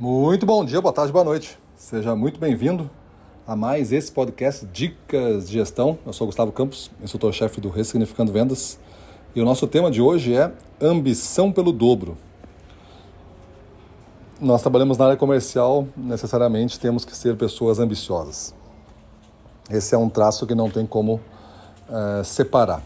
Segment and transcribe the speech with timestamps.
[0.00, 1.58] Muito bom dia, boa tarde, boa noite.
[1.74, 2.88] Seja muito bem-vindo
[3.44, 5.98] a mais esse podcast Dicas de Gestão.
[6.06, 8.78] Eu sou Gustavo Campos, instrutor-chefe do Ressignificando Vendas.
[9.34, 12.16] E o nosso tema de hoje é ambição pelo dobro.
[14.40, 18.54] Nós trabalhamos na área comercial, necessariamente temos que ser pessoas ambiciosas.
[19.68, 21.20] Esse é um traço que não tem como
[21.90, 22.84] é, separar.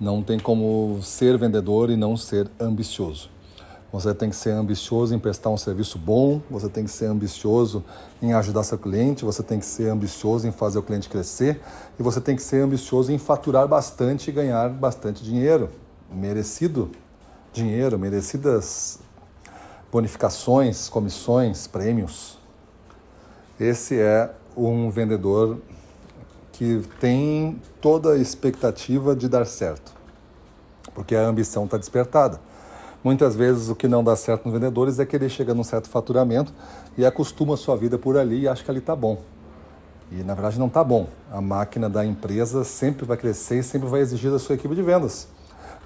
[0.00, 3.30] Não tem como ser vendedor e não ser ambicioso.
[3.90, 7.82] Você tem que ser ambicioso em prestar um serviço bom, você tem que ser ambicioso
[8.20, 11.58] em ajudar seu cliente, você tem que ser ambicioso em fazer o cliente crescer
[11.98, 15.70] e você tem que ser ambicioso em faturar bastante e ganhar bastante dinheiro,
[16.12, 16.90] merecido
[17.50, 18.98] dinheiro, merecidas
[19.90, 22.36] bonificações, comissões, prêmios.
[23.58, 25.58] Esse é um vendedor
[26.52, 29.94] que tem toda a expectativa de dar certo,
[30.94, 32.38] porque a ambição está despertada.
[33.02, 35.88] Muitas vezes o que não dá certo nos vendedores é que ele chega num certo
[35.88, 36.52] faturamento
[36.96, 39.22] e acostuma a sua vida por ali e acha que ali está bom.
[40.10, 41.06] E na verdade não está bom.
[41.30, 44.82] A máquina da empresa sempre vai crescer e sempre vai exigir da sua equipe de
[44.82, 45.28] vendas.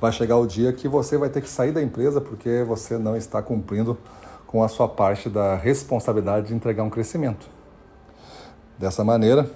[0.00, 3.16] Vai chegar o dia que você vai ter que sair da empresa porque você não
[3.16, 3.98] está cumprindo
[4.46, 7.46] com a sua parte da responsabilidade de entregar um crescimento.
[8.78, 9.50] Dessa maneira,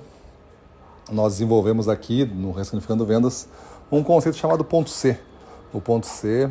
[1.11, 3.48] nós desenvolvemos aqui no Ressignificando Vendas
[3.91, 5.19] um conceito chamado ponto C.
[5.73, 6.51] O ponto C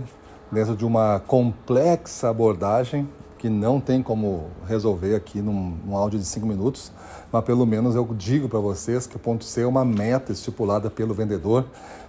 [0.56, 6.26] dentro de uma complexa abordagem que não tem como resolver aqui num, num áudio de
[6.26, 6.94] cinco minutos,
[7.30, 10.90] mas pelo menos eu digo para vocês que o ponto C é uma meta estipulada
[10.90, 11.66] pelo vendedor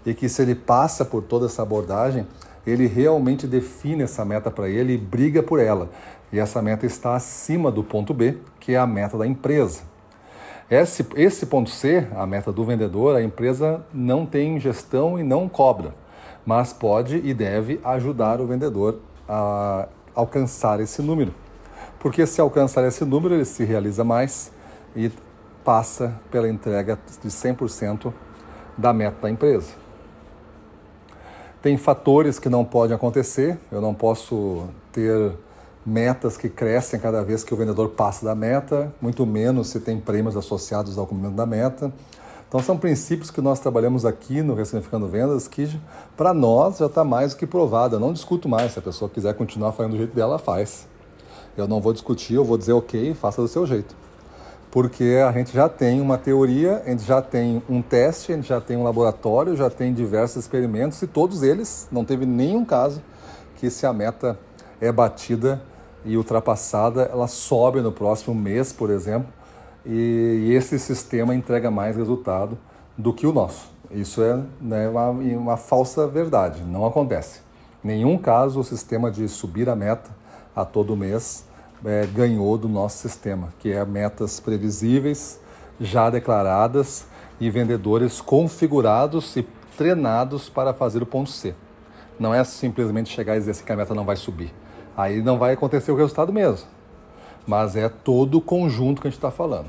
[0.07, 2.25] e que se ele passa por toda essa abordagem,
[2.65, 5.91] ele realmente define essa meta para ele e briga por ela.
[6.33, 9.83] E essa meta está acima do ponto B, que é a meta da empresa.
[10.71, 15.49] Esse, esse ponto C, a meta do vendedor, a empresa não tem gestão e não
[15.49, 16.06] cobra
[16.47, 21.35] mas pode e deve ajudar o vendedor a alcançar esse número.
[21.99, 24.53] Porque se alcançar esse número, ele se realiza mais
[24.95, 25.11] e
[25.65, 28.13] passa pela entrega de 100%
[28.79, 29.73] da meta da empresa.
[31.61, 35.33] Tem fatores que não podem acontecer, eu não posso ter
[35.85, 39.99] metas que crescem cada vez que o vendedor passa da meta, muito menos se tem
[39.99, 41.93] prêmios associados ao cumprimento da meta.
[42.49, 45.69] Então são princípios que nós trabalhamos aqui no Ressignificando Vendas que
[46.17, 47.97] para nós já está mais do que provado.
[47.97, 48.73] Eu não discuto mais.
[48.73, 50.87] Se a pessoa quiser continuar fazendo do jeito dela, faz.
[51.57, 53.97] Eu não vou discutir, eu vou dizer ok, faça do seu jeito.
[54.71, 58.49] Porque a gente já tem uma teoria, a gente já tem um teste, a gente
[58.49, 63.03] já tem um laboratório, já tem diversos experimentos e todos eles, não teve nenhum caso
[63.57, 64.39] que se a meta
[64.81, 65.63] é batida
[66.05, 69.33] e ultrapassada, ela sobe no próximo mês, por exemplo,
[69.87, 72.59] e, esse sistema entrega mais resultado
[72.97, 73.71] do que o nosso.
[73.91, 77.41] Isso é né, uma, uma falsa verdade, não acontece.
[77.85, 80.11] Em nenhum caso o sistema de subir a meta
[80.55, 81.45] a todo mês
[81.85, 85.39] é, ganhou do nosso sistema, que é metas previsíveis,
[85.81, 87.07] já declaradas
[87.39, 89.47] e vendedores configurados e
[89.77, 91.55] treinados para fazer o ponto C.
[92.19, 94.53] Não é simplesmente chegar e dizer assim que a meta não vai subir.
[94.97, 96.76] Aí não vai acontecer o resultado mesmo
[97.47, 99.67] mas é todo o conjunto que a gente está falando.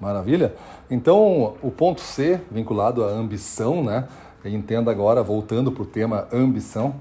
[0.00, 0.54] Maravilha?
[0.90, 4.08] Então, o ponto C, vinculado à ambição, né?
[4.44, 6.96] Entenda agora, voltando para o tema ambição,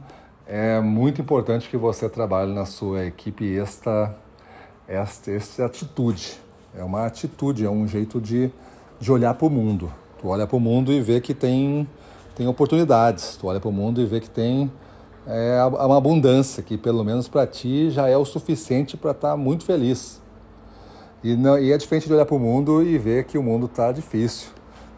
[0.45, 4.15] é muito importante que você trabalhe na sua equipe esta,
[4.87, 6.39] esta, esta atitude.
[6.77, 8.51] É uma atitude, é um jeito de,
[8.99, 9.91] de olhar para o mundo.
[10.19, 11.87] Tu olha para o mundo e vê que tem,
[12.35, 13.35] tem oportunidades.
[13.37, 14.71] Tu olha para o mundo e vê que tem
[15.27, 19.37] é uma abundância que, pelo menos para ti, já é o suficiente para estar tá
[19.37, 20.21] muito feliz.
[21.23, 23.67] E, não, e é diferente de olhar para o mundo e ver que o mundo
[23.67, 24.49] está difícil,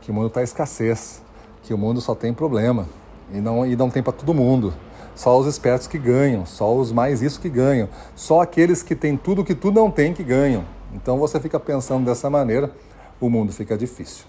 [0.02, 1.22] que o mundo está escassez,
[1.64, 2.88] que o mundo só tem problema
[3.34, 4.74] e não, e não tem para todo mundo.
[5.16, 9.18] Só os espertos que ganham, só os mais isso que ganham, só aqueles que têm
[9.18, 10.64] tudo que tu não tem que ganham.
[10.94, 12.72] Então você fica pensando dessa maneira,
[13.20, 14.26] o mundo fica difícil.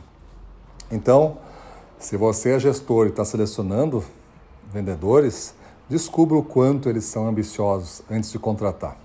[0.91, 1.39] Então,
[1.99, 4.05] se você é gestor e está selecionando
[4.73, 5.55] vendedores,
[5.87, 8.97] Descubra o quanto eles são ambiciosos antes de contratar,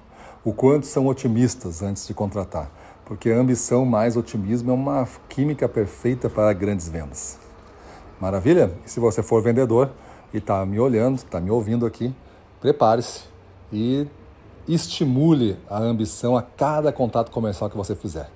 [0.46, 2.72] o quanto são otimistas antes de contratar,
[3.04, 7.38] porque ambição mais otimismo é uma química perfeita para grandes vendas.
[8.18, 8.72] Maravilha?
[8.86, 9.92] E se você for vendedor
[10.34, 12.16] e está me olhando, está me ouvindo aqui,
[12.62, 13.24] prepare-se
[13.74, 14.08] e
[14.66, 18.32] estimule a ambição a cada contato comercial que você fizer.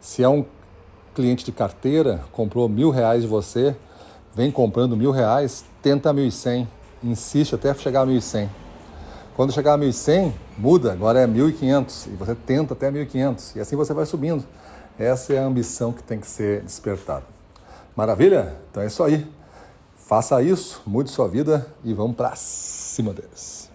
[0.00, 0.44] Se é um
[1.16, 3.74] cliente de carteira, comprou mil reais de você,
[4.36, 6.68] vem comprando mil reais, tenta mil e cem
[7.02, 8.48] insiste até chegar a 1.100.
[9.36, 13.76] Quando chegar a 1.100, muda, agora é 1.500 e você tenta até 1.500 e assim
[13.76, 14.44] você vai subindo.
[14.98, 17.24] Essa é a ambição que tem que ser despertada.
[17.94, 18.56] Maravilha?
[18.70, 19.26] Então é isso aí.
[19.96, 23.67] Faça isso, mude sua vida e vamos para cima deles.